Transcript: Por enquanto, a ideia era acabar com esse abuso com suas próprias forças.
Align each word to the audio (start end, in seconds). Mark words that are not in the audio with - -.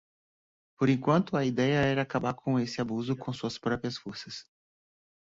Por 0.79 0.89
enquanto, 0.89 1.37
a 1.37 1.45
ideia 1.45 1.81
era 1.85 2.01
acabar 2.01 2.33
com 2.33 2.59
esse 2.59 2.81
abuso 2.81 3.15
com 3.15 3.31
suas 3.31 3.59
próprias 3.59 3.97
forças. 3.97 4.47